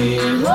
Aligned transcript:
Behold, 0.00 0.48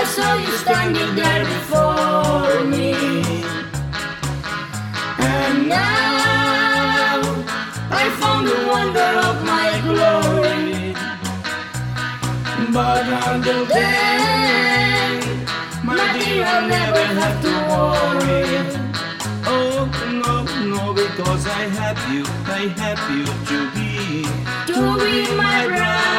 I 0.00 0.02
saw 0.14 0.34
you 0.36 0.52
standing 0.64 1.14
there 1.14 1.44
before 1.44 2.64
me. 2.64 2.94
And 5.18 5.68
now 5.68 7.20
I 8.02 8.04
found 8.20 8.48
the 8.48 8.60
wonder 8.72 9.10
of 9.28 9.36
my 9.44 9.70
glory. 9.88 10.94
But 12.72 13.06
until 13.28 13.64
then, 13.66 15.46
my 15.84 16.04
dear, 16.18 16.44
I'll 16.46 16.68
never 16.68 17.06
have 17.20 17.38
to 17.46 17.52
worry. 17.70 18.46
Oh 19.46 19.86
no, 20.24 20.34
no, 20.74 20.94
because 20.94 21.46
I 21.46 21.64
have 21.80 22.00
you, 22.14 22.24
I 22.58 22.62
have 22.82 23.02
you 23.14 23.26
to 23.50 23.58
be. 23.74 24.24
to 24.72 24.98
be 25.04 25.36
my 25.36 25.66
bride. 25.66 26.17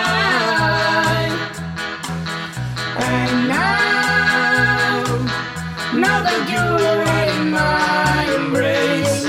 Now 5.95 6.21
that 6.21 6.41
you're 6.52 6.77
right 7.03 7.29
in 7.41 7.52
my 7.52 8.35
embrace, 8.38 9.25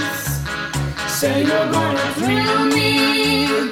say 1.09 1.45
you're 1.45 1.71
gonna 1.73 2.09
thrill 2.19 2.65
me, 2.77 3.71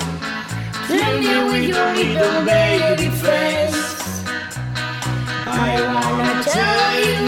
thrill 0.87 1.19
me 1.20 1.34
with 1.51 1.69
your 1.69 1.91
little 1.95 2.45
baby 2.45 3.09
face. 3.11 4.24
I 5.47 5.80
wanna 5.95 6.42
tell 6.56 6.92
you, 7.05 7.25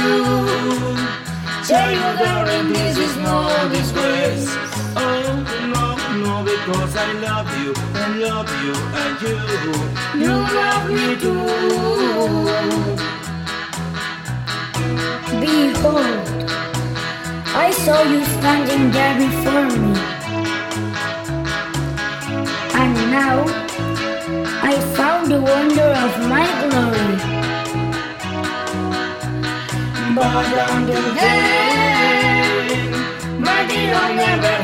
tell 1.69 1.91
you, 1.92 2.08
darling, 2.24 2.72
this 2.72 2.97
is 2.97 3.17
no 3.19 3.36
disgrace. 3.69 4.48
Oh 4.97 5.45
no, 5.74 5.86
no, 6.24 6.34
because 6.45 6.97
I 6.97 7.12
love 7.27 7.48
you, 7.61 7.74
and 8.00 8.20
love 8.20 8.48
you, 8.64 8.74
and 9.02 9.14
you. 9.22 9.36
You 10.24 10.33
love 10.33 10.91
me 10.91 11.17
too. 11.20 11.39
Behold, 15.83 16.05
I 17.56 17.70
saw 17.70 18.03
you 18.03 18.23
standing 18.36 18.91
there 18.91 19.17
before 19.17 19.69
me. 19.81 19.92
And 22.83 22.95
now 23.11 23.36
I 24.62 24.75
found 24.95 25.31
the 25.33 25.41
wonder 25.41 25.91
of 26.05 26.12
my 26.28 26.47
glory. 26.61 27.17
But 30.14 30.48
until 30.75 31.06
then, 31.14 32.67
my 33.41 33.61
dear, 33.67 33.95
I'll 33.95 34.14
never 34.14 34.59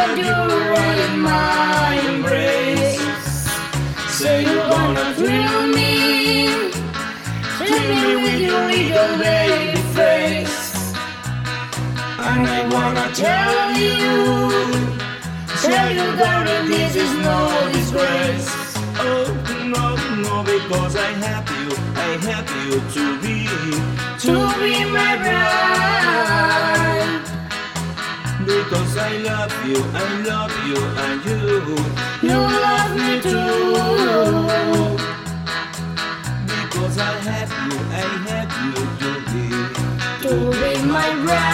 that 0.00 0.16
you're 0.18 0.74
in 1.06 1.20
my 1.20 1.94
embrace, 2.12 3.00
say 4.18 4.44
you're 4.44 4.68
gonna 4.68 5.14
thrill 5.14 5.66
me, 5.78 6.72
thrill 7.58 7.94
me 8.02 8.16
with 8.24 8.40
your 8.48 8.64
little 8.74 9.18
baby 9.24 9.80
face. 9.98 10.94
And 12.28 12.42
I 12.58 12.60
wanna 12.74 13.06
tell 13.14 13.72
you, 13.82 13.98
tell 15.62 15.90
you. 15.94 16.06
Oh 19.02 19.28
no, 19.74 19.96
no, 20.24 20.44
because 20.44 20.96
I 20.96 21.10
have 21.24 21.48
you, 21.58 21.68
I 21.96 22.10
have 22.28 22.48
you 22.58 22.80
to 22.96 23.04
be. 23.22 23.36
to 24.24 24.34
be 24.60 24.84
my 24.92 25.16
bride. 25.24 26.89
Because 28.50 28.96
I 28.96 29.16
love 29.18 29.54
you, 29.64 29.78
I 29.94 30.22
love 30.28 30.54
you, 30.66 30.78
and 31.06 31.24
you. 31.24 31.40
You 32.28 32.38
love 32.66 32.92
me 32.96 33.12
too. 33.22 33.38
Because 36.46 36.96
I 36.98 37.12
have 37.28 37.52
you, 37.66 37.76
I 37.94 38.04
have 38.26 38.52
you 38.64 38.74
to 39.00 39.10
be. 39.30 39.44
To 40.22 40.32
be 40.50 40.70
my 40.84 41.08
bride. 41.22 41.49